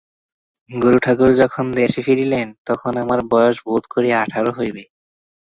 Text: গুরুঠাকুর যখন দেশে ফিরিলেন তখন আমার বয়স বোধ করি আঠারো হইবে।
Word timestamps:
গুরুঠাকুর 0.69 1.31
যখন 1.41 1.65
দেশে 1.79 2.01
ফিরিলেন 2.01 2.47
তখন 2.67 2.93
আমার 3.03 3.19
বয়স 3.31 3.57
বোধ 3.65 3.83
করি 3.93 4.09
আঠারো 4.21 4.51
হইবে। 4.57 4.83